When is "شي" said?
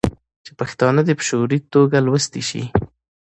2.49-2.63